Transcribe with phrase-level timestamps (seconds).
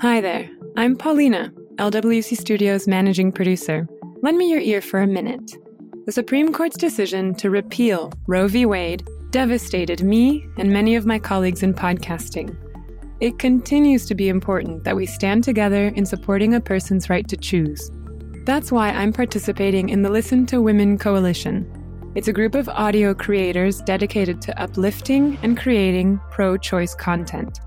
[0.00, 3.88] Hi there, I'm Paulina, LWC Studios managing producer.
[4.22, 5.52] Lend me your ear for a minute.
[6.06, 8.66] The Supreme Court's decision to repeal Roe v.
[8.66, 12.56] Wade devastated me and many of my colleagues in podcasting.
[13.20, 17.36] It continues to be important that we stand together in supporting a person's right to
[17.36, 17.90] choose.
[18.44, 21.83] That's why I'm participating in the Listen to Women Coalition.
[22.14, 27.58] It's a group of audio creators dedicated to uplifting and creating pro choice content.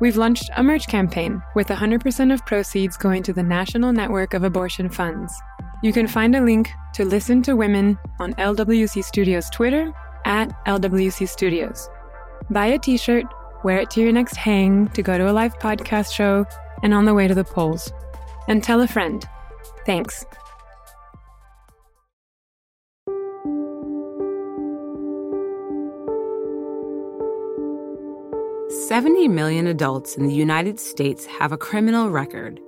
[0.00, 4.44] We've launched a merch campaign with 100% of proceeds going to the National Network of
[4.44, 5.34] Abortion Funds.
[5.82, 9.92] You can find a link to Listen to Women on LWC Studios Twitter
[10.24, 11.88] at LWC Studios.
[12.50, 13.24] Buy a t shirt,
[13.64, 16.46] wear it to your next hang to go to a live podcast show,
[16.84, 17.92] and on the way to the polls.
[18.46, 19.24] And tell a friend.
[19.84, 20.24] Thanks.
[28.88, 32.58] 70 million adults in the United States have a criminal record.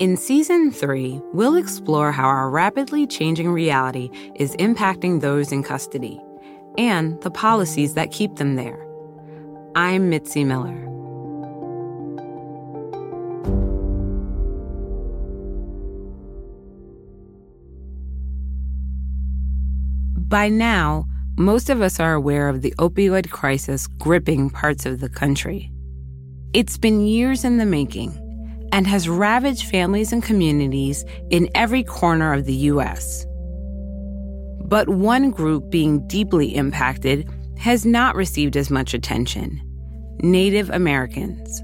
[0.00, 6.20] In season three, we'll explore how our rapidly changing reality is impacting those in custody
[6.78, 8.84] and the policies that keep them there.
[9.76, 10.88] I'm Mitzi Miller.
[20.16, 21.06] By now,
[21.40, 25.72] most of us are aware of the opioid crisis gripping parts of the country.
[26.52, 28.12] It's been years in the making
[28.72, 33.24] and has ravaged families and communities in every corner of the U.S.
[34.66, 39.62] But one group being deeply impacted has not received as much attention
[40.22, 41.62] Native Americans.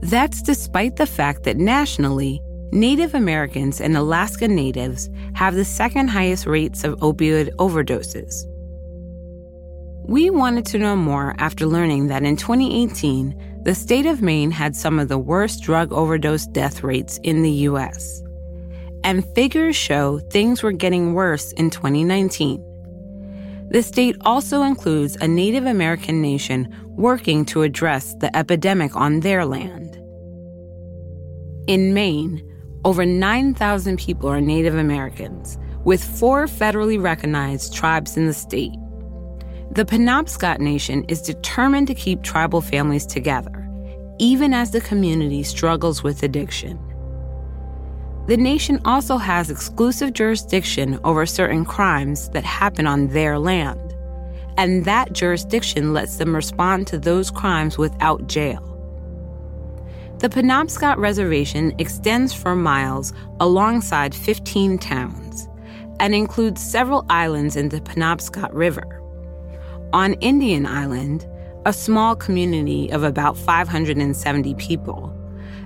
[0.00, 2.40] That's despite the fact that nationally,
[2.72, 8.32] Native Americans and Alaska Natives have the second highest rates of opioid overdoses.
[10.04, 14.74] We wanted to know more after learning that in 2018, the state of Maine had
[14.74, 18.22] some of the worst drug overdose death rates in the U.S.
[19.04, 23.68] And figures show things were getting worse in 2019.
[23.70, 29.46] The state also includes a Native American nation working to address the epidemic on their
[29.46, 29.96] land.
[31.68, 32.42] In Maine,
[32.84, 38.74] over 9,000 people are Native Americans, with four federally recognized tribes in the state.
[39.72, 43.66] The Penobscot Nation is determined to keep tribal families together,
[44.18, 46.78] even as the community struggles with addiction.
[48.26, 53.94] The nation also has exclusive jurisdiction over certain crimes that happen on their land,
[54.58, 58.68] and that jurisdiction lets them respond to those crimes without jail.
[60.18, 65.48] The Penobscot Reservation extends for miles alongside 15 towns
[65.98, 69.01] and includes several islands in the Penobscot River.
[69.92, 71.28] On Indian Island,
[71.66, 75.14] a small community of about 570 people,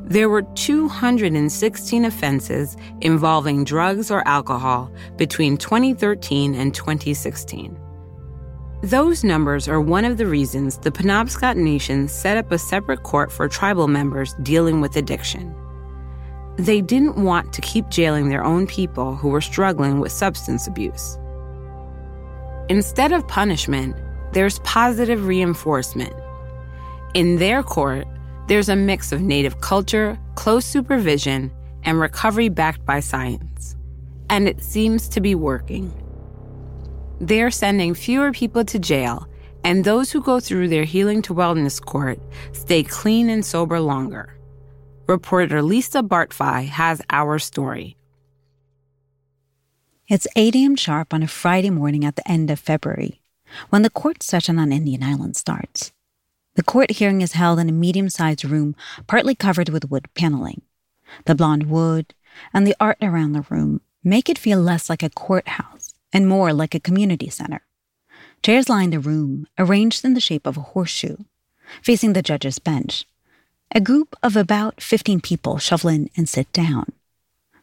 [0.03, 7.79] there were 216 offenses involving drugs or alcohol between 2013 and 2016.
[8.83, 13.31] Those numbers are one of the reasons the Penobscot Nation set up a separate court
[13.31, 15.55] for tribal members dealing with addiction.
[16.57, 21.17] They didn't want to keep jailing their own people who were struggling with substance abuse.
[22.69, 23.95] Instead of punishment,
[24.33, 26.15] there's positive reinforcement.
[27.15, 28.07] In their court,
[28.49, 31.51] there's a mix of native culture, close supervision,
[31.85, 33.77] and recovery backed by science.
[34.29, 35.93] And it seems to be working.
[37.21, 39.27] They're sending fewer people to jail,
[39.65, 42.21] and those who go through their Healing to Wellness court
[42.53, 44.37] stay clean and sober longer.
[45.09, 47.97] Reporter Lisa Bartfi has our story.
[50.09, 50.77] It's 8 a.m.
[50.77, 53.21] sharp on a Friday morning at the end of February
[53.71, 55.93] when the court session on Indian Island starts.
[56.55, 58.75] The court hearing is held in a medium sized room,
[59.07, 60.63] partly covered with wood paneling.
[61.27, 62.15] The blonde wood
[62.53, 66.53] and the art around the room make it feel less like a courthouse and more
[66.53, 67.63] like a community center.
[68.43, 71.17] Chairs line the room, arranged in the shape of a horseshoe,
[71.83, 73.05] facing the judge's bench.
[73.75, 76.93] A group of about 15 people shuffle in and sit down.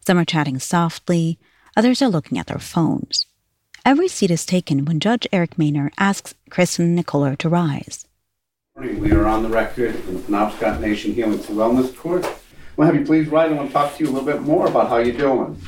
[0.06, 1.40] Some are chatting softly,
[1.78, 3.26] others are looking at their phones.
[3.86, 8.08] Every seat is taken when Judge Eric Mehnert asks Kirsten Nicola to rise.
[8.78, 12.26] We are on the record in the Penobscot Nation Healing to Wellness Court.
[12.76, 13.52] Well, have you please rise?
[13.52, 15.62] I want to talk to you a little bit more about how you're doing.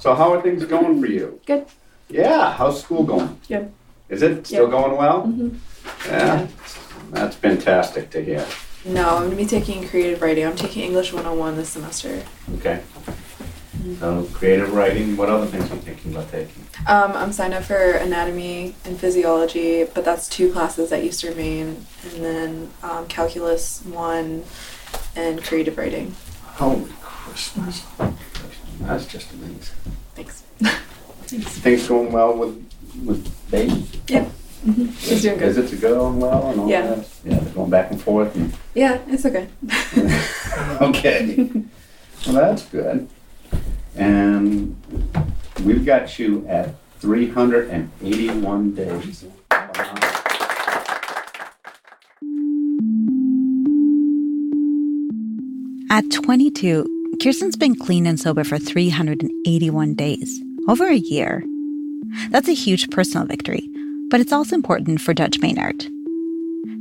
[0.00, 1.40] So, how are things going for you?
[1.46, 1.66] Good.
[2.08, 2.52] Yeah.
[2.52, 3.40] How's school going?
[3.48, 3.72] Good.
[4.08, 4.70] Is it still Yeah.
[4.70, 5.22] going well?
[5.22, 6.08] Mm-hmm.
[6.10, 6.46] Yeah.
[7.12, 8.44] That's fantastic to hear.
[8.84, 10.44] No, I'm gonna be taking creative writing.
[10.44, 12.22] I'm taking English 101 this semester.
[12.58, 12.82] Okay.
[14.00, 15.16] So, creative writing.
[15.16, 16.61] What other things are you thinking about taking?
[16.86, 21.86] Um, I'm signed up for anatomy and physiology, but that's two classes at Eastern Maine,
[22.04, 24.42] and then um, calculus one
[25.14, 26.14] and creative writing.
[26.44, 27.84] Holy Christmas.
[28.80, 29.60] That's just amazing.
[30.14, 30.42] Thanks.
[30.60, 31.58] Thanks.
[31.58, 32.68] Things going well with,
[33.04, 33.86] with baby?
[34.08, 34.28] Yeah.
[34.98, 35.54] She's doing good.
[35.54, 36.86] Visits are going well and all Yeah.
[36.94, 37.08] that?
[37.24, 39.48] Yeah, they're going back and forth and, Yeah, it's okay.
[40.80, 41.50] okay.
[42.26, 43.08] Well, that's good.
[43.96, 44.80] And
[45.60, 49.24] we've got you at three hundred and eighty-one days.
[55.90, 61.44] At 22, Kirsten's been clean and sober for 381 days, over a year.
[62.30, 63.68] That's a huge personal victory,
[64.08, 65.86] but it's also important for Judge Mehnert.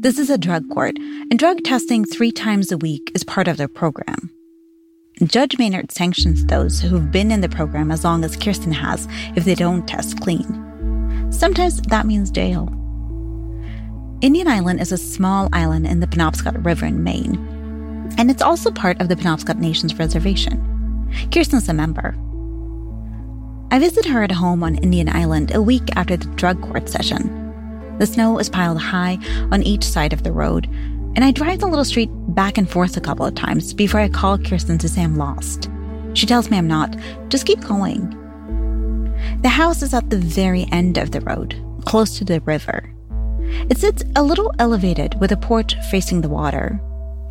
[0.02, 0.96] This is a drug court,
[1.30, 4.30] and drug testing three times a week is part of their program.
[5.28, 9.46] Judge Mehnert sanctions those who've been in the program as long as Kirsten has if
[9.46, 11.30] they don't test clean.
[11.32, 12.70] Sometimes that means jail.
[14.22, 17.36] Indian Island is a small island in the Penobscot River in Maine,
[18.18, 20.58] and it's also part of the Penobscot Nation's reservation.
[21.32, 22.16] Kirsten's a member.
[23.70, 27.38] I visit her at home on Indian Island a week after the drug court session.
[28.00, 29.20] The snow is piled high
[29.52, 30.68] on each side of the road,
[31.16, 34.10] and I drive the little street back and forth a couple of times before I
[34.10, 35.70] call Kirsten to say I'm lost.
[36.14, 36.96] She tells me I'm not.
[37.30, 38.18] Just keep going.
[39.42, 41.56] The house is at the very end of the road,
[41.86, 42.94] close to the river.
[43.70, 46.80] It sits a little elevated with a porch facing the water,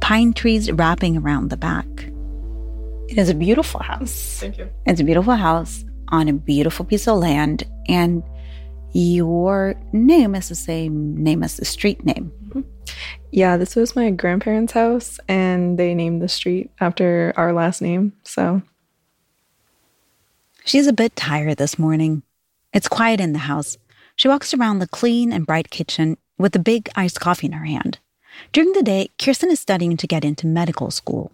[0.00, 1.86] pine trees wrapping around the back.
[3.08, 4.38] It is a beautiful house.
[4.40, 4.68] Thank you.
[4.86, 8.22] It's a beautiful house on a beautiful piece of land, and
[8.92, 12.32] your name is the same name as the street name.
[13.32, 18.12] Yeah, this was my grandparents' house, and they named the street after our last name.
[18.24, 18.62] So,
[20.64, 22.22] She's a bit tired this morning.
[22.72, 23.78] It's quiet in the house.
[24.16, 27.64] She walks around the clean and bright kitchen with a big iced coffee in her
[27.64, 27.98] hand.
[28.52, 31.32] During the day, Kirsten is studying to get into medical school.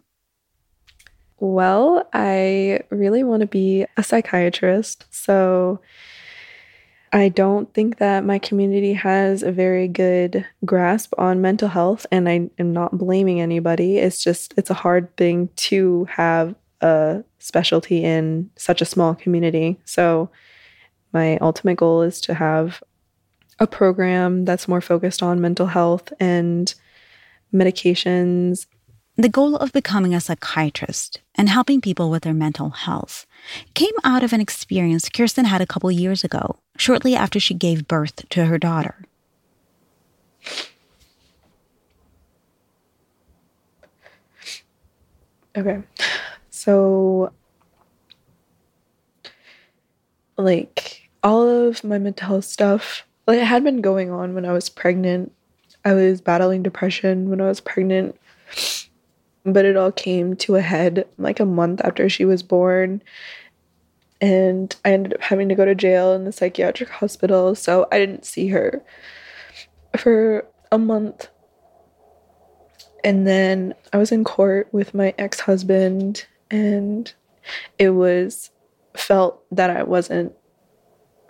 [1.39, 5.05] well, I really want to be a psychiatrist.
[5.11, 5.81] So,
[7.13, 12.29] I don't think that my community has a very good grasp on mental health, and
[12.29, 13.99] I am not blaming anybody.
[13.99, 19.79] It's just, it's a hard thing to have a specialty in such a small community.
[19.85, 20.31] So,
[21.13, 22.83] my ultimate goal is to have
[23.59, 26.75] a program that's more focused on mental health and
[27.55, 28.67] medications.
[29.19, 33.25] The goal of becoming a psychiatrist and helping people with their mental health
[33.73, 37.89] came out of an experience Kirsten had a couple years ago, shortly after she gave
[37.89, 39.07] birth to her daughter.
[45.57, 45.83] Okay.
[46.51, 47.33] So,
[50.37, 54.53] like, all of my mental health stuff, like, it had been going on when I
[54.53, 55.33] was pregnant.
[55.87, 58.15] I was battling depression when I was pregnant,
[59.47, 63.03] but it all came to a head like a month after she was born.
[64.21, 67.55] And I ended up having to go to jail in the psychiatric hospital.
[67.55, 68.83] So, I didn't see her
[69.97, 71.29] for a month.
[73.05, 77.13] And then I was in court with my ex husband, and
[77.79, 78.51] it was
[78.95, 80.33] felt that I wasn't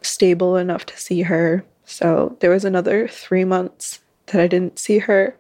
[0.03, 1.65] stable enough to see her.
[1.85, 5.37] So there was another three months that I didn't see her.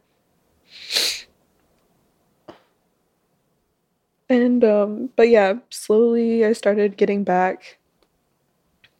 [4.28, 7.78] And, um, but yeah, slowly I started getting back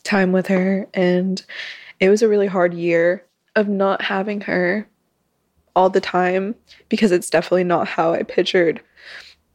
[0.05, 1.45] time with her, and
[1.99, 3.25] it was a really hard year
[3.57, 4.87] of not having her
[5.75, 6.55] all the time
[6.89, 8.81] because it's definitely not how I pictured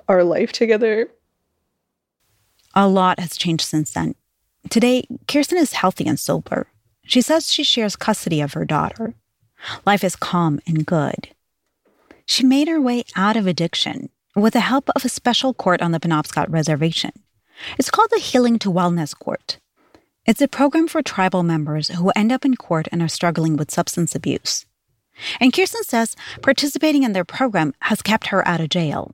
[0.07, 1.09] our life together.
[2.73, 4.15] A lot has changed since then.
[4.69, 6.67] Today, Kirsten is healthy and sober.
[7.03, 9.13] She says she shares custody of her daughter.
[9.85, 11.29] Life is calm and good.
[12.25, 15.91] She made her way out of addiction with the help of a special court on
[15.91, 17.11] the Penobscot Reservation.
[17.77, 19.59] It's called the Healing to Wellness Court.
[20.25, 23.71] It's a program for tribal members who end up in court and are struggling with
[23.71, 24.65] substance abuse.
[25.39, 29.13] And Kirsten says participating in their program has kept her out of jail.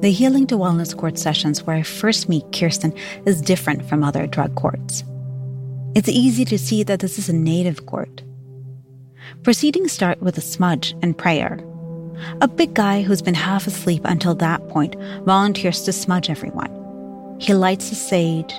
[0.00, 2.92] The Healing to Wellness Court sessions where I first meet Kirsten
[3.24, 5.04] is different from other drug courts.
[5.94, 8.22] It's easy to see that this is a native court.
[9.42, 11.58] Proceedings start with a smudge and prayer.
[12.40, 16.70] A big guy who's been half asleep until that point volunteers to smudge everyone.
[17.40, 18.54] He lights a sage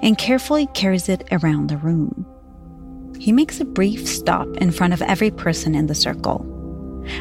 [0.00, 2.26] and carefully carries it around the room.
[3.18, 6.40] He makes a brief stop in front of every person in the circle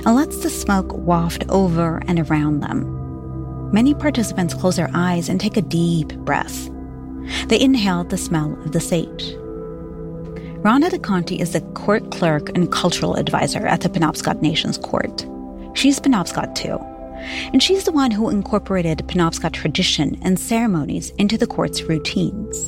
[0.05, 3.71] and lets the smoke waft over and around them.
[3.73, 6.69] Many participants close their eyes and take a deep breath.
[7.47, 9.35] They inhale the smell of the sage.
[10.61, 15.25] Rhonda DeConti is the court clerk and cultural advisor at the Penobscot Nation's court.
[15.73, 16.77] She's Penobscot too,
[17.51, 22.67] and she's the one who incorporated Penobscot tradition and ceremonies into the court's routines.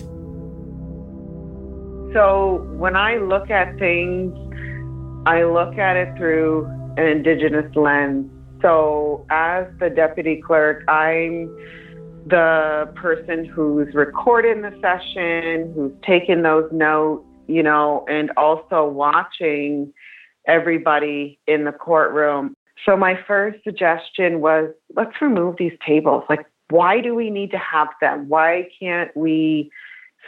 [2.15, 4.33] So when I look at things,
[5.27, 6.65] I look at it through
[6.97, 8.27] an Indigenous lens.
[8.63, 11.45] So as the deputy clerk, I'm
[12.25, 19.93] the person who's recording the session, who's taking those notes, you know, and also watching
[20.47, 22.55] everybody in the courtroom.
[22.85, 26.23] So my first suggestion was let's remove these tables.
[26.29, 28.27] Like, why do we need to have them?
[28.29, 29.71] Why can't we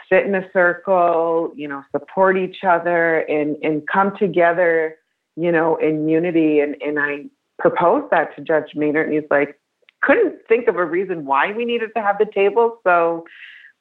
[0.08, 4.96] sit in a circle, you know, support each other and, and come together,
[5.36, 6.60] you know, in unity?
[6.60, 7.24] And, and I
[7.58, 9.58] proposed that to Judge Mehnert, and he's like,
[10.02, 12.78] couldn't think of a reason why we needed to have the tables.
[12.84, 13.24] So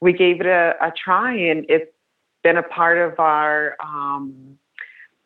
[0.02, 1.92] we gave it a, a try, and it's
[2.46, 4.60] been a part of our um,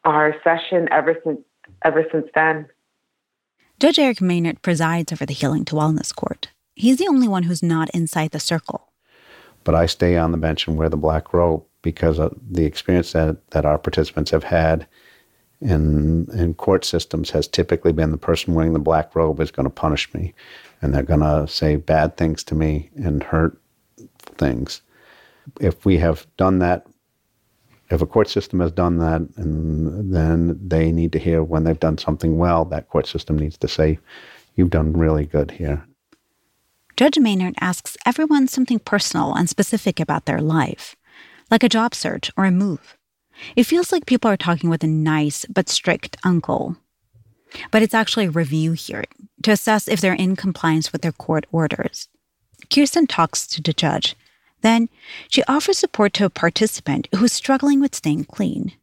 [0.05, 1.41] our session ever since
[1.83, 2.65] ever since then.
[3.77, 6.47] Judge Eric Mehnert presides over the Healing to Wellness Court.
[6.75, 8.87] He's the only one who's not inside the circle.
[9.65, 13.11] But I stay on the bench and wear the black robe because of the experience
[13.11, 14.87] that, that our participants have had
[15.59, 19.65] in in court systems has typically been the person wearing the black robe is going
[19.65, 20.33] to punish me
[20.81, 23.59] and they're going to say bad things to me and hurt
[24.37, 24.81] things.
[25.59, 26.87] If we have done that
[27.89, 31.79] if a court system has done that, and then they need to hear when they've
[31.79, 33.99] done something well, that court system needs to say,
[34.55, 35.85] You've done really good here.
[36.97, 40.97] Judge Mehnert asks everyone something personal and specific about their life,
[41.49, 42.97] like a job search or a move.
[43.55, 46.75] It feels like people are talking with a nice but strict uncle.
[47.71, 51.45] But it's actually a review hearing to assess if they're in compliance with their court
[51.53, 52.09] orders.
[52.69, 54.15] Kirsten talks to the judge
[54.61, 54.89] then
[55.27, 58.73] she offers support to a participant who's struggling with staying clean.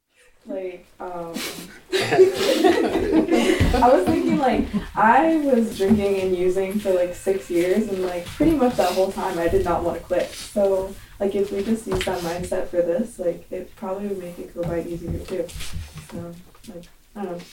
[0.47, 1.35] Like, um,
[1.93, 8.27] I was thinking, like, I was drinking and using for like six years, and like,
[8.27, 10.31] pretty much that whole time I did not want to quit.
[10.31, 14.39] So, like, if we just use that mindset for this, like, it probably would make
[14.39, 15.47] it go by easier too.
[16.11, 16.33] So,
[16.69, 16.85] like,
[17.17, 17.45] I don't know.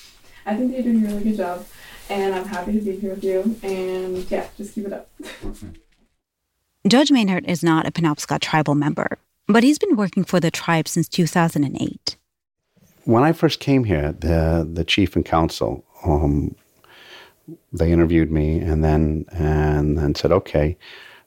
[0.46, 1.66] I think you're doing a really good job,
[2.10, 3.56] and I'm happy to be here with you.
[3.64, 5.10] And yeah, just keep it up.
[6.86, 10.86] Judge Mehnert is not a Penobscot tribal member, but he's been working for the tribe
[10.86, 12.18] since 2008.
[13.06, 16.56] When I first came here, the the chief and council, um,
[17.72, 20.78] they interviewed me and then and then said, okay.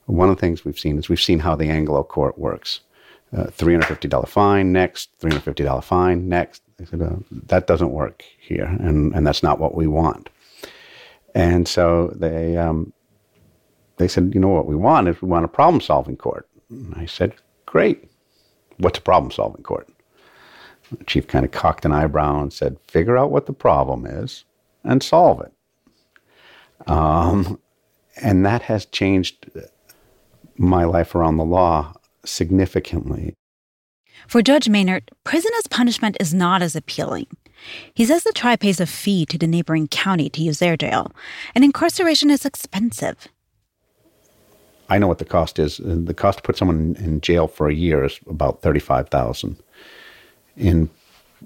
[0.05, 2.79] One of the things we've seen is we've seen how the Anglo court works.
[3.35, 6.61] Uh, $350 fine next, $350 fine next.
[6.77, 10.29] They said, uh, that doesn't work here, and, and that's not what we want.
[11.35, 12.93] And so they um,
[13.97, 16.47] they said, you know what we want is we want a problem solving court.
[16.69, 17.33] And I said,
[17.65, 18.09] great.
[18.77, 19.89] What's a problem solving court?
[20.91, 24.45] The chief kind of cocked an eyebrow and said, figure out what the problem is
[24.83, 26.89] and solve it.
[26.89, 27.59] Um,
[28.21, 29.49] and that has changed
[30.55, 33.33] my life around the law significantly.
[34.27, 37.27] For Judge Mehnert, prison as punishment is not as appealing.
[37.93, 41.11] He says the tribe pays a fee to the neighboring county to use their jail,
[41.55, 43.27] and incarceration is expensive.
[44.89, 45.81] I know what the cost is.
[45.83, 49.57] The cost to put someone in jail for a year is about thirty-five thousand.
[50.55, 50.89] In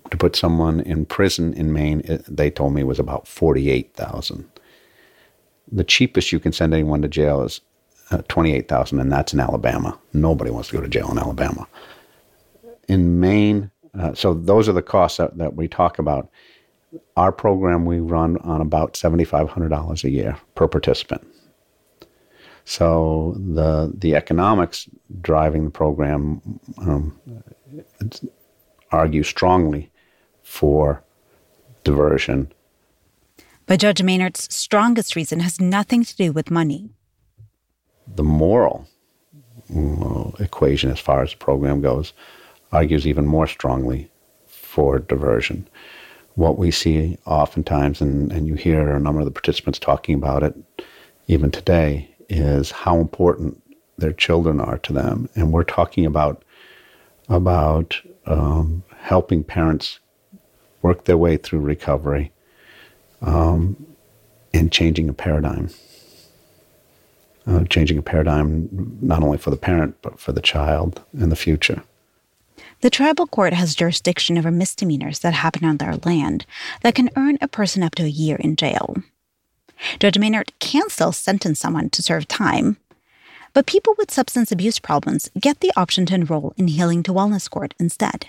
[0.10, 4.48] to put someone in prison in Maine, it, they told me was about forty-eight thousand.
[5.72, 7.62] The cheapest you can send anyone to jail is
[8.12, 9.98] uh, twenty-eight thousand, and that's in Alabama.
[10.14, 11.68] Nobody wants to go to jail in Alabama.
[12.88, 16.30] In Maine, uh, so those are the costs that, that we talk about.
[17.16, 21.26] Our program we run on about seventy-five hundred dollars a year per participant.
[22.66, 24.88] So the the economics
[25.22, 26.42] driving the program
[26.78, 27.20] um,
[28.92, 29.92] argue strongly
[30.44, 31.04] for
[31.84, 32.52] diversion.
[33.66, 36.90] But Judge Mehnert's strongest reason has nothing to do with money.
[38.16, 38.88] The moral
[40.40, 42.14] equation, as far as the program goes,
[42.72, 44.10] argues even more strongly
[44.48, 45.68] for diversion.
[46.36, 50.44] What we see oftentimes, and, and you hear a number of the participants talking about
[50.44, 50.56] it
[51.28, 53.62] even today, is how important
[53.98, 56.44] their children are to them, and we're talking about
[57.30, 60.00] about um, helping parents
[60.82, 62.32] work their way through recovery
[63.22, 63.86] um,
[64.54, 65.70] and changing a paradigm.
[67.48, 68.70] Uh, changing a paradigm
[69.02, 71.84] not only for the parent but for the child in the future.
[72.82, 76.46] The tribal court has jurisdiction over misdemeanors that happen on their land
[76.82, 78.96] that can earn a person up to a year in jail.
[80.00, 82.78] Judge Mehnert can still sentence someone to serve time,
[83.54, 87.50] But people with substance abuse problems get the option to enroll in Healing to Wellness
[87.50, 88.28] Court instead.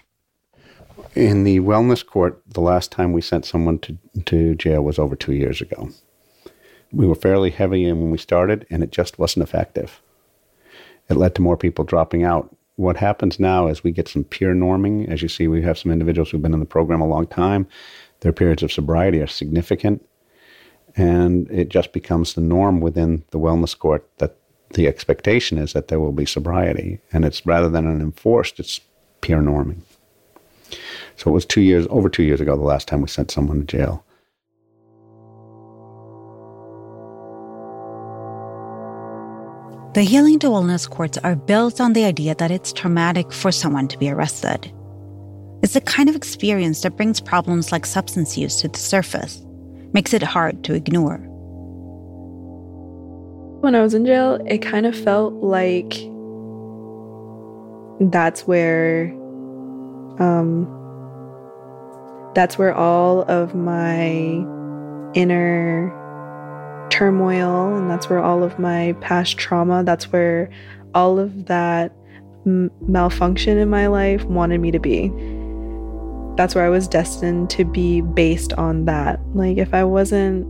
[1.14, 5.14] In the wellness court, the last time we sent someone to, to jail was over
[5.14, 5.90] two years ago.
[6.90, 10.00] We were fairly heavy in when we started, and it just wasn't effective.
[11.08, 12.54] It led to more people dropping out.
[12.76, 15.08] What happens now is we get some peer norming.
[15.08, 17.66] As you see, we have some individuals who've been in the program a long time.
[18.20, 20.04] Their periods of sobriety are significant,
[20.96, 24.36] and it just becomes the norm within the wellness court that
[24.74, 27.00] the expectation is that there will be sobriety.
[27.12, 28.80] And it's rather than an enforced, it's
[29.20, 29.80] peer norming.
[31.16, 33.60] So it was two years, over two years ago, the last time we sent someone
[33.60, 34.04] to jail.
[39.94, 43.88] The Healing to Wellness courts are built on the idea that it's traumatic for someone
[43.88, 44.72] to be arrested.
[45.62, 49.44] It's the kind of experience that brings problems like substance use to the surface,
[49.92, 51.18] makes it hard to ignore.
[53.60, 55.92] When I was in jail, it kind of felt like
[58.10, 59.12] that's where
[60.18, 60.66] um,
[62.34, 64.44] that's where all of my
[65.14, 65.92] inner
[66.90, 70.50] turmoil and that's where all of my past trauma that's where
[70.94, 71.94] all of that
[72.44, 75.10] m- malfunction in my life wanted me to be
[76.36, 80.46] that's where i was destined to be based on that like if i wasn't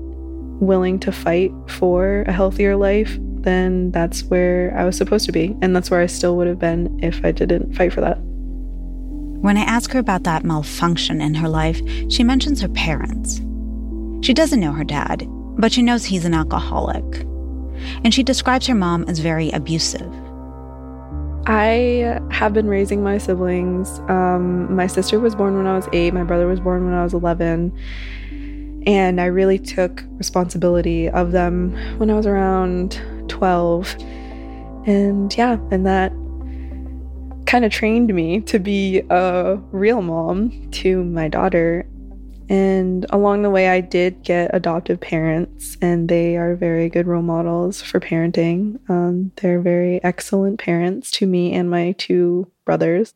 [0.60, 5.56] willing to fight for a healthier life then that's where i was supposed to be
[5.60, 8.18] and that's where i still would have been if i didn't fight for that
[9.42, 13.38] when I ask her about that malfunction in her life, she mentions her parents.
[14.24, 15.26] She doesn't know her dad,
[15.58, 17.02] but she knows he's an alcoholic.
[18.04, 20.08] And she describes her mom as very abusive.
[21.46, 23.98] I have been raising my siblings.
[24.08, 27.02] Um, my sister was born when I was eight, my brother was born when I
[27.02, 27.76] was 11.
[28.86, 33.96] And I really took responsibility of them when I was around 12.
[34.86, 36.12] And yeah, and that
[37.46, 41.86] kind of trained me to be a real mom to my daughter.
[42.48, 47.22] And along the way, I did get adoptive parents, and they are very good role
[47.22, 48.78] models for parenting.
[48.90, 53.14] Um, they're very excellent parents to me and my two brothers.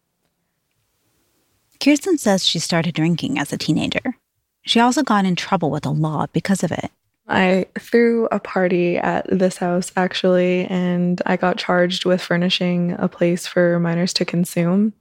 [1.81, 4.17] Kirsten says she started drinking as a teenager.
[4.63, 6.91] She also got in trouble with the law because of it.
[7.29, 13.09] I threw a party at this house actually, and I got charged with furnishing a
[13.09, 14.93] place for minors to consume,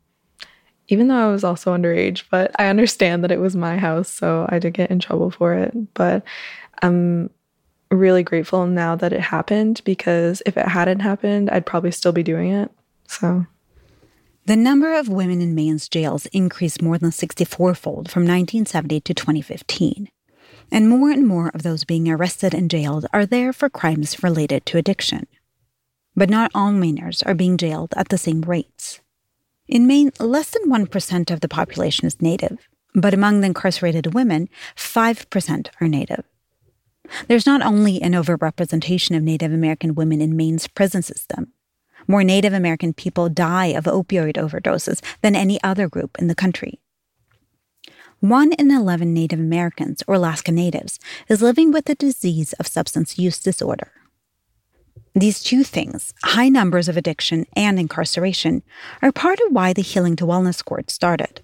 [0.88, 2.24] even though I was also underage.
[2.30, 5.54] But I understand that it was my house, so I did get in trouble for
[5.54, 5.74] it.
[5.94, 6.24] But
[6.82, 7.30] I'm
[7.92, 12.24] really grateful now that it happened because if it hadn't happened, I'd probably still be
[12.24, 12.72] doing it.
[13.08, 13.46] So.
[14.48, 19.14] The number of women in Maine's jails increased more than 64 fold from 1970 to
[19.14, 20.10] 2015
[20.72, 24.66] and more and more of those being arrested and jailed are there for crimes related
[24.68, 25.28] to addiction.
[26.16, 29.02] But not all Mainers are being jailed at the same rates.
[29.68, 34.48] In Maine, less than 1% of the population is Native, but among the incarcerated women,
[34.76, 36.24] 5% are Native.
[37.28, 41.54] There's not only an overrepresentation of Native American women in Maine's prison system.
[42.08, 46.80] More Native American people die of opioid overdoses than any other group in the country.
[48.20, 53.18] One in 11 Native Americans or Alaska Natives is living with the disease of substance
[53.18, 53.92] use disorder.
[55.18, 58.64] These two things, high numbers of addiction and incarceration,
[59.02, 61.42] are part of why the Healing to Wellness Court started.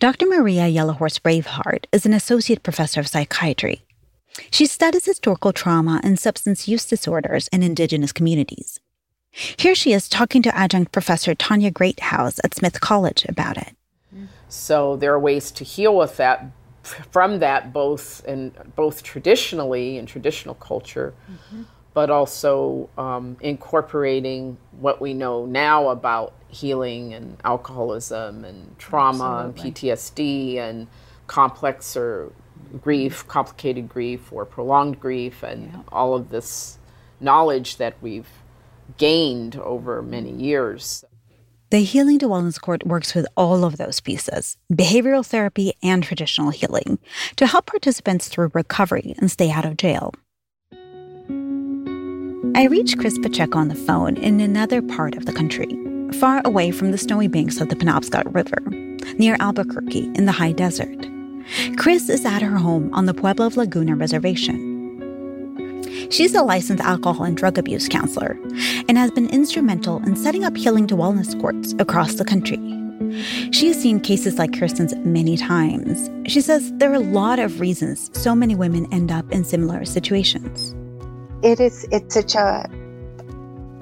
[0.00, 0.26] Dr.
[0.26, 3.82] Maria Yellowhorse Braveheart is an associate professor of psychiatry.
[4.50, 8.80] She studies historical trauma and substance use disorders in Indigenous communities.
[9.30, 13.76] Here she is talking to adjunct professor Tanya Greathouse at Smith College about it.
[14.48, 16.46] So there are ways to heal with that
[17.12, 21.62] from that both in both traditionally in traditional culture, mm-hmm.
[21.98, 29.88] But also um, incorporating what we know now about healing and alcoholism and trauma Absolutely.
[29.88, 30.86] and PTSD and
[31.26, 32.30] complex or
[32.80, 35.80] grief, complicated grief or prolonged grief, and yeah.
[35.90, 36.78] all of this
[37.18, 38.30] knowledge that we've
[38.96, 41.04] gained over many years.
[41.70, 46.50] The Healing to Wellness Court works with all of those pieces behavioral therapy and traditional
[46.50, 47.00] healing
[47.34, 50.14] to help participants through recovery and stay out of jail.
[52.54, 55.68] I reached Chris Pacheco on the phone in another part of the country,
[56.18, 58.58] far away from the snowy banks of the Penobscot River,
[59.18, 61.08] near Albuquerque in the high desert.
[61.76, 64.68] Chris is at her home on the Pueblo of Laguna Reservation.
[66.10, 68.38] She's a licensed alcohol and drug abuse counselor
[68.88, 72.58] and has been instrumental in setting up healing to wellness courts across the country.
[73.52, 76.10] She has seen cases like Kirsten's many times.
[76.30, 79.84] She says there are a lot of reasons so many women end up in similar
[79.84, 80.74] situations.
[81.42, 82.68] It is it's such a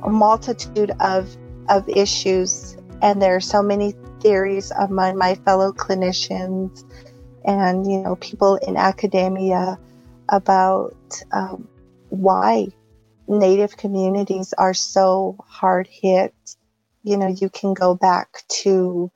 [0.02, 1.34] a multitude of
[1.68, 6.84] of issues, and there are so many theories among my fellow clinicians
[7.44, 9.78] and you know people in academia
[10.28, 10.96] about
[11.32, 11.68] um,
[12.08, 12.68] why
[13.28, 16.34] Native communities are so hard hit.
[17.02, 19.10] You know, you can go back to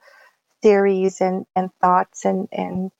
[0.62, 2.90] theories and, and thoughts and, and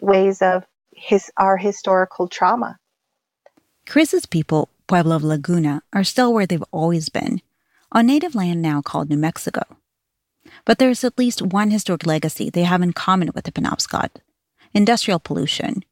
[0.00, 2.78] ways of his our historical trauma.
[3.86, 7.40] Chris's people, Pueblo of Laguna, are still where they've always been,
[7.92, 9.62] on native land now called New Mexico.
[10.64, 14.10] But there's at least one historic legacy they have in common with the Penobscot
[14.74, 15.84] industrial pollution.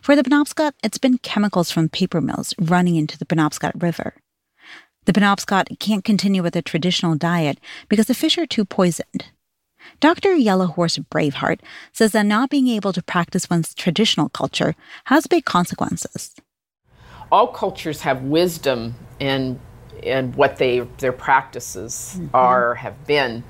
[0.00, 4.14] For the Penobscot, it's been chemicals from paper mills running into the Penobscot River.
[5.04, 9.26] The Penobscot can't continue with a traditional diet because the fish are too poisoned.
[10.00, 10.34] Dr.
[10.34, 11.60] Yellow Horse Braveheart
[11.92, 16.34] says that not being able to practice one's traditional culture has big consequences.
[17.30, 19.60] All cultures have wisdom in
[20.02, 22.34] in what they their practices mm-hmm.
[22.34, 23.44] are have been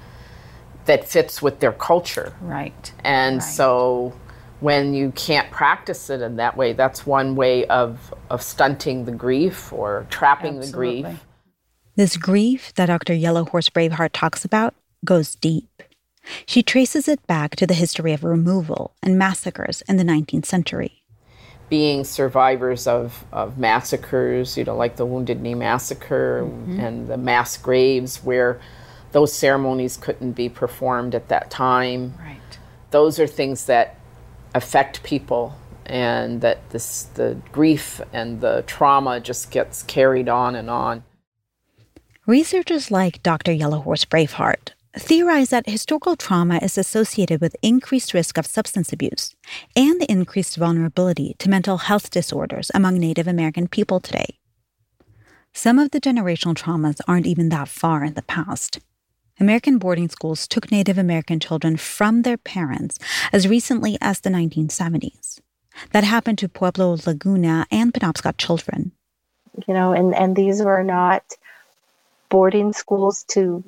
[0.84, 2.34] that fits with their culture.
[2.40, 2.92] Right.
[3.02, 3.42] And right.
[3.42, 4.12] so
[4.60, 9.12] when you can't practice it in that way, that's one way of, of stunting the
[9.12, 11.02] grief or trapping Absolutely.
[11.02, 11.20] the grief.
[11.96, 13.14] This grief that Dr.
[13.14, 15.82] Yellow Horse Braveheart talks about goes deep.
[16.46, 21.03] She traces it back to the history of removal and massacres in the 19th century.
[21.68, 26.78] Being survivors of, of massacres, you know, like the Wounded Knee Massacre mm-hmm.
[26.78, 28.60] and the mass graves where
[29.12, 32.14] those ceremonies couldn't be performed at that time.
[32.18, 32.38] Right.
[32.90, 33.96] Those are things that
[34.54, 40.70] affect people and that this the grief and the trauma just gets carried on and
[40.70, 41.04] on.
[42.26, 43.52] Researchers like Dr.
[43.52, 49.34] Yellowhorse Braveheart theorize that historical trauma is associated with increased risk of substance abuse
[49.74, 54.38] and increased vulnerability to mental health disorders among Native American people today.
[55.52, 58.80] Some of the generational traumas aren't even that far in the past.
[59.40, 62.98] American boarding schools took Native American children from their parents
[63.32, 65.40] as recently as the 1970s.
[65.90, 68.92] That happened to Pueblo Laguna and Penobscot children.
[69.66, 71.24] You know, and, and these were not
[72.28, 73.64] boarding schools to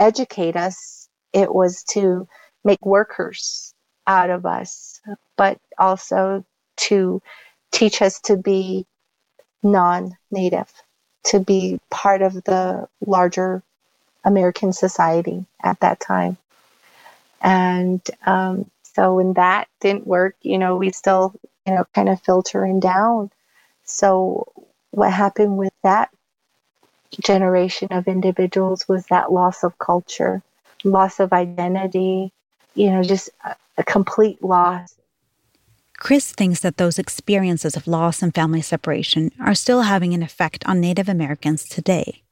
[0.00, 2.28] educate us, it was to
[2.64, 3.74] make workers
[4.06, 5.00] out of us,
[5.36, 6.44] but also
[6.76, 7.22] to
[7.70, 8.86] teach us to be
[9.62, 10.72] non native,
[11.24, 13.62] to be part of the larger
[14.24, 16.36] American society at that time.
[17.40, 21.34] And um, so when that didn't work, you know, we still,
[21.66, 23.30] you know, kind of filtering down.
[23.84, 24.52] So
[24.90, 26.10] what happened with that
[27.20, 30.42] generation of individuals was that loss of culture,
[30.84, 32.32] loss of identity,
[32.74, 34.96] you know, just a, a complete loss.
[35.98, 40.66] Chris thinks that those experiences of loss and family separation are still having an effect
[40.66, 42.22] on Native Americans today.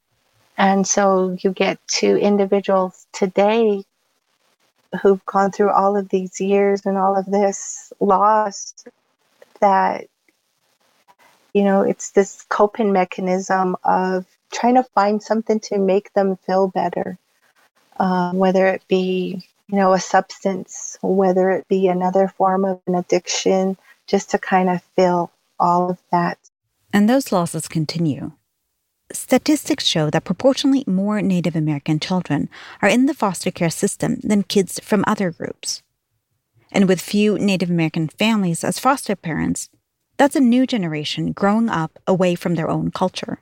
[0.59, 3.85] And so you get to individuals today
[5.01, 8.75] who've gone through all of these years and all of this loss
[9.61, 10.07] that,
[11.55, 16.69] you know, it's this coping mechanism of trying to find something to make them feel
[16.69, 17.19] better,
[17.99, 22.95] um, whether it be, you know, a substance, whether it be another form of an
[22.95, 26.39] addiction, just to kind of fill all of that.
[26.93, 28.33] And those losses continue.
[29.13, 32.49] Statistics show that proportionally more Native American children
[32.81, 35.83] are in the foster care system than kids from other groups.
[36.73, 39.69] And with few Native American families as foster parents,
[40.17, 43.41] that's a new generation growing up away from their own culture.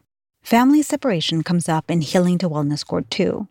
[0.49, 3.49] Family separation comes up in Healing to Wellness Court too.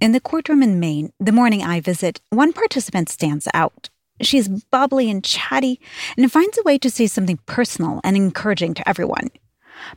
[0.00, 3.90] In the courtroom in Maine, the morning I visit, one participant stands out.
[4.20, 5.80] She's bubbly and chatty
[6.16, 9.32] and finds a way to say something personal and encouraging to everyone.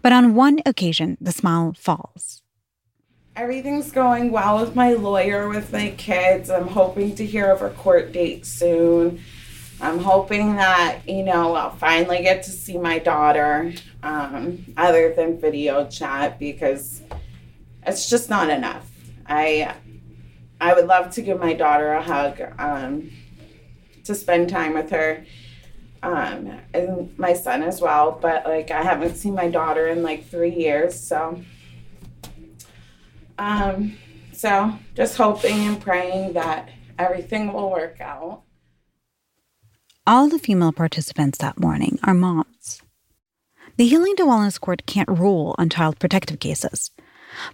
[0.01, 2.41] But on one occasion, the smile falls.
[3.35, 6.49] Everything's going well with my lawyer, with my kids.
[6.49, 9.21] I'm hoping to hear of a court date soon.
[9.81, 15.39] I'm hoping that, you know, I'll finally get to see my daughter um, other than
[15.39, 17.01] video chat because
[17.85, 18.89] it's just not enough.
[19.27, 19.75] I
[20.61, 23.11] I would love to give my daughter a hug, um,
[24.05, 25.25] to spend time with her
[26.01, 28.17] um, and my son as well.
[28.21, 31.41] But like, I haven't seen my daughter in like three years, so
[33.38, 33.97] um,
[34.31, 38.44] so just hoping and praying that everything will work out.
[40.07, 42.79] All the female participants that morning are moms.
[43.77, 46.91] The Healing to Wellness Court can't rule on child protective cases.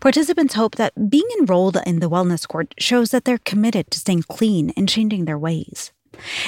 [0.01, 4.23] Participants hope that being enrolled in the Wellness Court shows that they're committed to staying
[4.23, 5.93] clean and changing their ways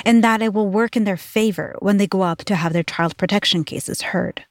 [0.06, 2.84] and that it will work in their favor when they go up to have their
[2.84, 4.44] child protection cases heard.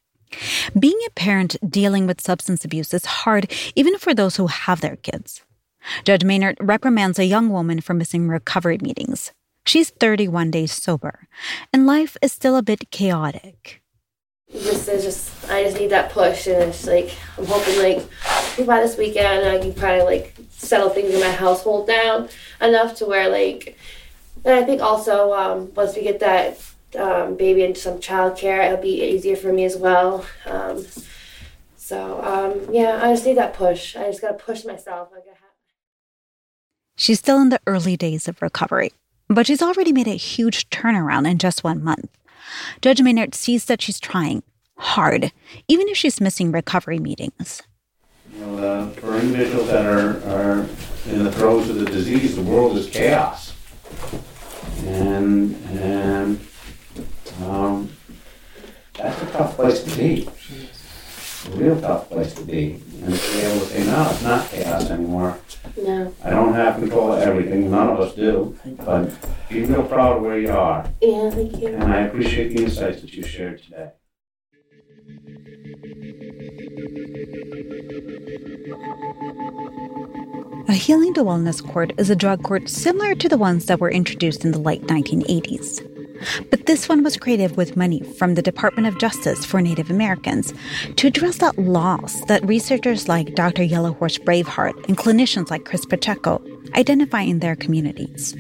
[0.79, 4.97] Being a parent dealing with substance abuse is hard even for those who have their
[4.97, 5.43] kids.
[6.05, 9.33] Judge Mehnert reprimands a young woman for missing recovery meetings.
[9.65, 11.29] She's 31 days sober,
[11.73, 13.83] and life is still a bit chaotic.
[14.53, 18.81] This is just, I just need that push, and it's like, I'm hoping, like, by
[18.81, 22.29] this weekend, I can kind of, like, settle things in my household down
[22.61, 23.79] enough to where, like,
[24.45, 26.59] and I think also, um, once we get that
[26.99, 30.25] um, baby into some childcare, it'll be easier for me as well.
[30.47, 30.85] Um,
[31.77, 33.97] so, um, yeah, I just need that push.
[33.97, 35.11] I just got to push myself.
[35.13, 35.37] Like I
[36.97, 38.93] She's still in the early days of recovery,
[39.29, 42.11] but she's already made a huge turnaround in just one month.
[42.81, 44.43] Judge Mehnert sees that she's trying
[44.77, 45.33] hard,
[45.69, 47.63] even if she's missing recovery meetings.
[48.35, 50.67] You know, uh, for individuals that are, are
[51.07, 53.55] in the throes of the disease, the world is chaos.
[54.85, 56.41] And, and
[57.43, 57.91] um,
[58.95, 60.29] that's a tough place to be.
[61.45, 62.81] A real tough place to be.
[63.03, 65.39] And to be able to say, no, it's not chaos anymore.
[65.77, 66.15] No.
[66.23, 69.11] I don't have control of everything, none of us do, but
[69.49, 70.89] be real proud of where you are.
[71.01, 71.69] Yeah, thank you.
[71.69, 73.91] And I appreciate the insights that you shared today.
[80.69, 83.91] A healing to wellness court is a drug court similar to the ones that were
[83.91, 85.92] introduced in the late 1980s.
[86.51, 90.53] But this one was created with money from the Department of Justice for Native Americans
[90.97, 93.63] to address that loss that researchers like Dr.
[93.63, 96.43] Yellowhorse Braveheart and clinicians like Chris Pacheco
[96.77, 98.35] identify in their communities.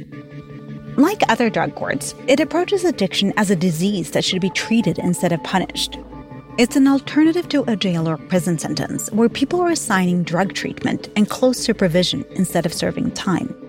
[0.96, 5.32] Like other drug courts, it approaches addiction as a disease that should be treated instead
[5.32, 5.98] of punished.
[6.58, 11.08] It's an alternative to a jail or prison sentence where people are assigning drug treatment
[11.16, 13.61] and close supervision instead of serving time.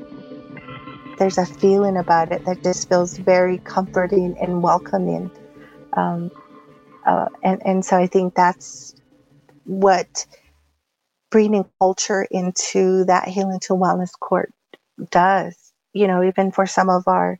[1.17, 5.31] There's a feeling about it that just feels very comforting and welcoming.
[5.95, 6.31] Um,
[7.05, 8.95] uh, and, and so I think that's
[9.65, 10.25] what
[11.31, 14.53] bringing culture into that healing to wellness court
[15.11, 15.55] does.
[15.93, 17.39] You know, even for some of our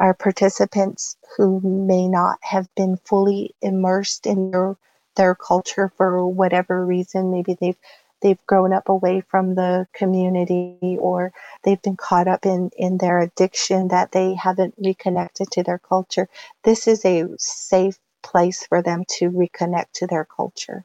[0.00, 4.76] our participants who may not have been fully immersed in their
[5.16, 7.78] their culture for whatever reason maybe they've
[8.24, 11.32] they've grown up away from the community or
[11.62, 16.28] they've been caught up in in their addiction that they haven't reconnected to their culture
[16.64, 20.84] this is a safe place for them to reconnect to their culture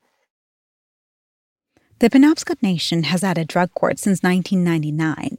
[1.99, 5.37] the penobscot nation has had a drug court since 1999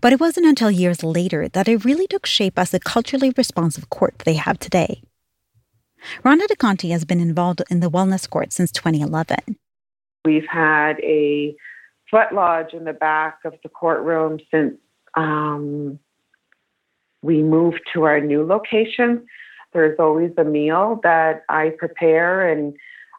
[0.00, 3.90] but it wasn't until years later that it really took shape as the culturally responsive
[3.90, 5.02] court they have today.
[6.24, 9.56] Rhonda DeConti has been involved in the wellness court since 2011.
[10.24, 11.54] We've had a
[12.08, 14.74] sweat lodge in the back of the courtroom since
[15.14, 15.98] um,
[17.22, 19.26] we moved to our new location.
[19.72, 22.76] There's always a meal that I prepare, and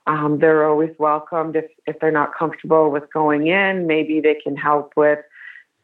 [0.07, 1.55] um, they're always welcomed.
[1.55, 5.19] If, if they're not comfortable with going in, maybe they can help with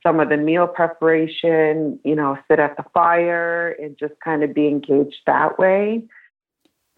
[0.01, 4.53] some of the meal preparation, you know, sit at the fire and just kind of
[4.53, 6.03] be engaged that way.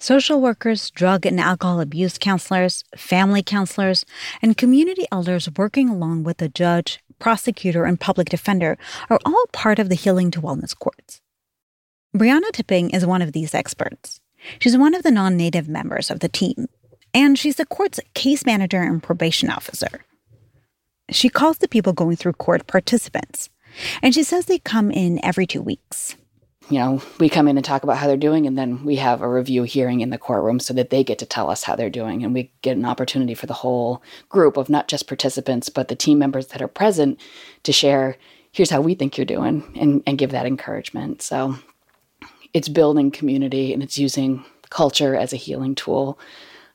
[0.03, 4.03] Social workers, drug and alcohol abuse counselors, family counselors,
[4.41, 8.77] and community elders working along with the judge, prosecutor, and public defender
[9.09, 11.21] are all part of the Healing to Wellness courts.
[12.13, 14.19] Brianna Tipping is one of these experts.
[14.59, 16.67] She's one of the non native members of the team,
[17.13, 20.03] and she's the court's case manager and probation officer.
[21.11, 23.49] She calls the people going through court participants,
[24.01, 26.17] and she says they come in every two weeks.
[26.69, 29.21] You know, we come in and talk about how they're doing, and then we have
[29.21, 31.89] a review hearing in the courtroom so that they get to tell us how they're
[31.89, 32.23] doing.
[32.23, 35.95] And we get an opportunity for the whole group of not just participants, but the
[35.95, 37.19] team members that are present
[37.63, 38.17] to share
[38.54, 41.21] here's how we think you're doing and, and give that encouragement.
[41.21, 41.56] So
[42.54, 46.19] it's building community and it's using culture as a healing tool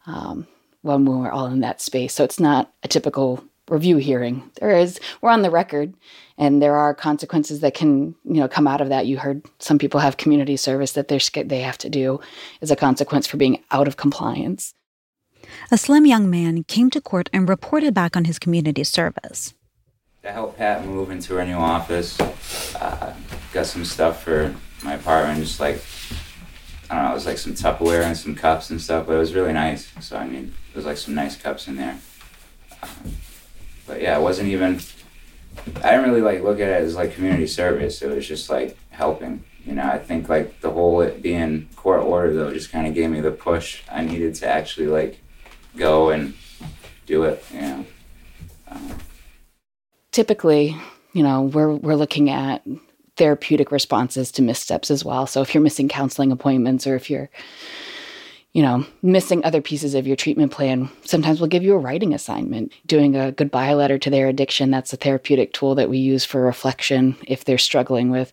[0.06, 0.46] um,
[0.82, 2.12] when we're all in that space.
[2.12, 4.50] So it's not a typical review hearing.
[4.60, 5.94] There is, we're on the record,
[6.36, 9.06] and there are consequences that can, you know, come out of that.
[9.06, 12.20] You heard some people have community service that they're they have to do
[12.62, 14.74] as a consequence for being out of compliance.
[15.70, 19.54] A slim young man came to court and reported back on his community service.
[20.22, 22.20] To help Pat move into her new office,
[22.76, 23.14] uh,
[23.52, 25.82] got some stuff for my apartment, just like
[26.90, 29.18] I don't know, it was like some Tupperware and some cups and stuff, but it
[29.18, 29.92] was really nice.
[30.00, 31.98] So I mean, there was like some nice cups in there.
[32.82, 33.16] Um,
[33.88, 34.80] but yeah, it wasn't even.
[35.82, 38.00] I didn't really like look at it as like community service.
[38.02, 39.42] It was just like helping.
[39.64, 42.94] You know, I think like the whole it being court order though just kind of
[42.94, 45.20] gave me the push I needed to actually like
[45.76, 46.34] go and
[47.06, 47.44] do it.
[47.52, 47.86] You know.
[48.68, 48.98] Um,
[50.12, 50.76] Typically,
[51.12, 52.64] you know, we're we're looking at
[53.16, 55.26] therapeutic responses to missteps as well.
[55.26, 57.28] So if you're missing counseling appointments or if you're
[58.58, 62.12] you know, missing other pieces of your treatment plan, sometimes we'll give you a writing
[62.12, 64.72] assignment, doing a goodbye letter to their addiction.
[64.72, 68.32] That's a therapeutic tool that we use for reflection if they're struggling with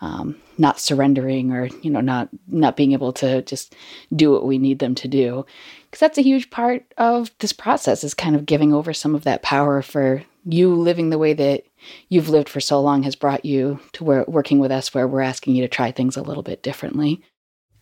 [0.00, 3.74] um, not surrendering or, you know, not not being able to just
[4.14, 5.44] do what we need them to do.
[5.86, 9.24] Because that's a huge part of this process is kind of giving over some of
[9.24, 11.64] that power for you living the way that
[12.10, 15.20] you've lived for so long has brought you to where working with us where we're
[15.20, 17.20] asking you to try things a little bit differently.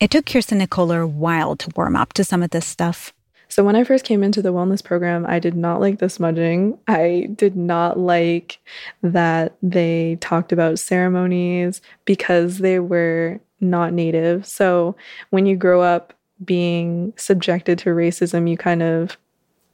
[0.03, 3.13] It took Kirsten Nicola a while to warm up to some of this stuff.
[3.47, 6.77] So when I first came into the wellness program, I did not like the smudging.
[6.89, 8.59] I did not like
[9.03, 14.45] that they talked about ceremonies because they were not native.
[14.45, 14.97] So
[15.31, 19.17] when you grow up being subjected to racism, you kind of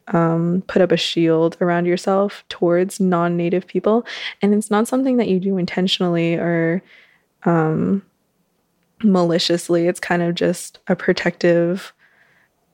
[0.09, 4.05] um, put up a shield around yourself towards non native people.
[4.43, 6.83] And it's not something that you do intentionally or
[7.45, 8.03] um,
[9.03, 9.87] maliciously.
[9.87, 11.93] It's kind of just a protective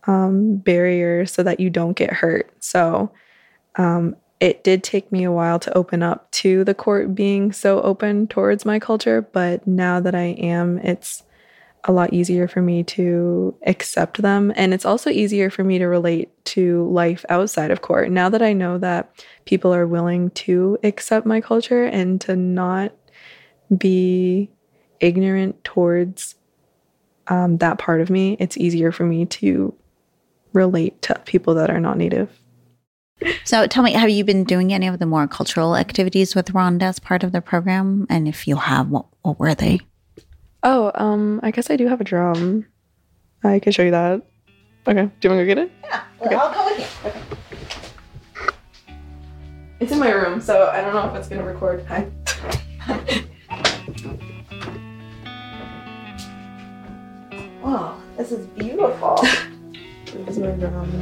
[0.06, 2.52] um, barrier so that you don't get hurt.
[2.60, 3.12] So
[3.76, 7.80] um, it did take me a while to open up to the court being so
[7.82, 11.22] open towards my culture, but now that I am, it's
[11.84, 14.52] a lot easier for me to accept them.
[14.56, 18.10] And it's also easier for me to relate to life outside of court.
[18.10, 22.92] Now that I know that people are willing to accept my culture and to not
[23.76, 24.50] be
[25.04, 26.34] ignorant towards
[27.28, 29.74] um, that part of me, it's easier for me to
[30.52, 32.30] relate to people that are not native.
[33.44, 36.82] So tell me, have you been doing any of the more cultural activities with Rhonda
[36.82, 38.06] as part of the program?
[38.10, 39.80] And if you have, what, what were they?
[40.62, 42.66] Oh, um, I guess I do have a drum.
[43.42, 44.22] I can show you that.
[44.86, 45.04] Okay.
[45.04, 45.72] Do you want to go get it?
[45.84, 46.34] Yeah, okay.
[46.34, 47.10] I'll go with you.
[47.10, 47.20] Okay.
[49.80, 51.84] It's in my room, so I don't know if it's gonna record.
[51.86, 52.10] Hi.
[57.64, 59.18] Wow, this is beautiful.
[60.12, 60.92] this is my drum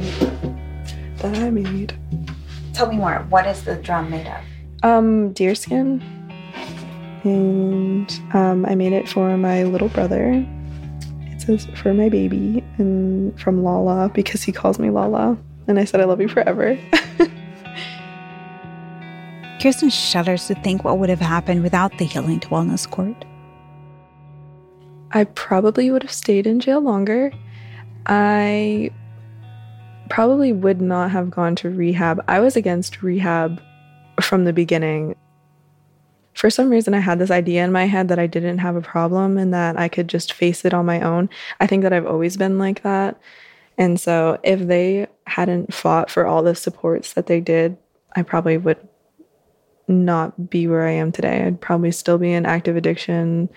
[1.17, 1.93] that I made.
[2.73, 3.25] Tell me more.
[3.27, 4.39] What is the drum made of?
[4.81, 6.01] Um, deerskin.
[7.25, 10.45] And um, I made it for my little brother.
[11.23, 15.37] It says for my baby and from Lala because he calls me Lala.
[15.67, 16.79] And I said, I love you forever.
[19.61, 23.25] Kirsten shudders to think what would have happened without the Healing to Wellness Court.
[25.13, 27.31] I probably would have stayed in jail longer.
[28.05, 28.91] I
[30.09, 32.23] probably would not have gone to rehab.
[32.27, 33.61] I was against rehab
[34.21, 35.15] from the beginning.
[36.33, 38.81] For some reason, I had this idea in my head that I didn't have a
[38.81, 41.29] problem and that I could just face it on my own.
[41.59, 43.19] I think that I've always been like that.
[43.77, 47.77] And so, if they hadn't fought for all the supports that they did,
[48.15, 48.87] I probably would
[49.87, 51.43] not be where I am today.
[51.43, 53.49] I'd probably still be in active addiction.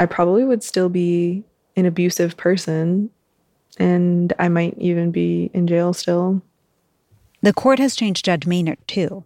[0.00, 1.44] I probably would still be
[1.76, 3.10] an abusive person
[3.78, 6.40] and I might even be in jail still.
[7.42, 9.24] The court has changed Judge Mehnert too.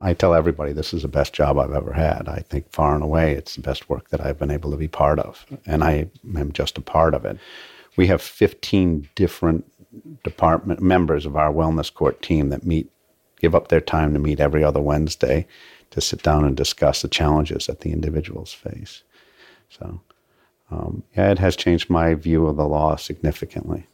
[0.00, 2.26] I tell everybody this is the best job I've ever had.
[2.26, 4.88] I think far and away it's the best work that I've been able to be
[4.88, 7.36] part of, and I am just a part of it.
[7.98, 9.70] We have 15 different
[10.24, 12.90] department members of our wellness court team that meet,
[13.42, 15.46] give up their time to meet every other Wednesday
[15.90, 19.02] to sit down and discuss the challenges that the individuals face.
[19.68, 20.00] So,
[20.70, 23.86] um, yeah, it has changed my view of the law significantly.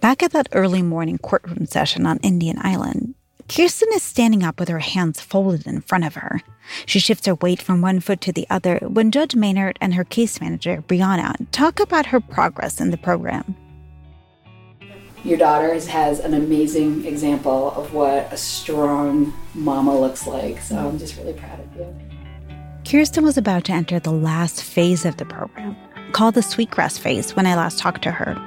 [0.00, 3.14] Back at that early morning courtroom session on Indian Island,
[3.48, 6.42] Kirsten is standing up with her hands folded in front of her.
[6.84, 10.04] She shifts her weight from one foot to the other when Judge Mehnert and her
[10.04, 13.54] case manager, Brianna, talk about her progress in the program.
[15.24, 20.98] Your daughter has an amazing example of what a strong mama looks like, so I'm
[20.98, 22.05] just really proud of you.
[22.88, 25.76] Kirsten was about to enter the last phase of the program,
[26.12, 28.40] called the Sweetgrass phase, when I last talked to her.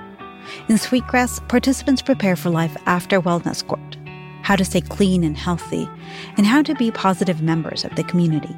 [0.70, 3.98] In Sweetgrass, participants prepare for life after wellness court,
[4.44, 5.90] how to stay clean and healthy,
[6.38, 8.54] and how to be positive members of the community.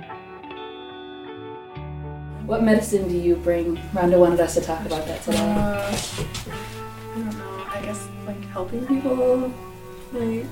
[2.45, 3.77] What medicine do you bring?
[3.91, 5.39] Rhonda wanted us to talk about that today.
[5.39, 5.97] Uh,
[7.11, 7.65] I don't know.
[7.73, 9.51] I guess like helping people,
[10.13, 10.45] like,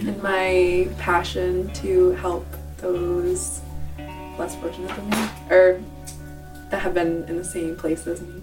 [0.00, 2.46] and my passion to help
[2.78, 3.60] those
[4.40, 5.80] less fortunate than me, or
[6.70, 8.42] that have been in the same place as me.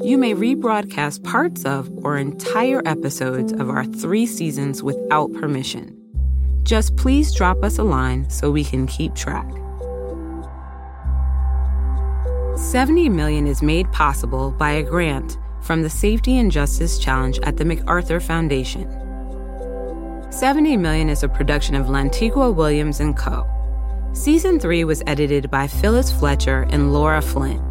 [0.05, 5.97] You may rebroadcast parts of or entire episodes of our three seasons without permission.
[6.61, 9.49] Just please drop us a line so we can keep track.
[12.55, 17.57] 70 million is made possible by a grant from the Safety and Justice Challenge at
[17.57, 18.87] the MacArthur Foundation.
[20.31, 23.43] 70 Million is a production of Lantigua Williams & Co.
[24.13, 27.64] Season 3 was edited by Phyllis Fletcher and Laura Flynn.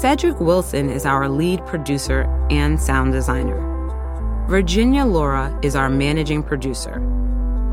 [0.00, 4.46] Cedric Wilson is our lead producer and sound designer.
[4.48, 7.00] Virginia Laura is our managing producer.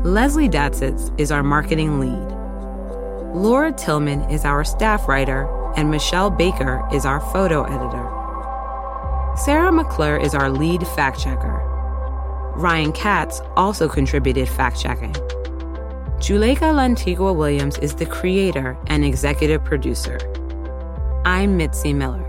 [0.02, 3.32] Leslie Datsitz is our marketing lead.
[3.32, 5.46] Laura Tillman is our staff writer,
[5.76, 9.36] and Michelle Baker is our photo editor.
[9.36, 11.62] Sarah McClure is our lead fact checker.
[12.56, 15.12] Ryan Katz also contributed fact checking.
[16.18, 20.18] Juleyka Lantigua Williams is the creator and executive producer.
[21.26, 22.22] I'm Mitzi Miller.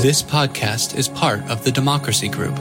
[0.00, 2.58] This podcast is part of the Democracy Group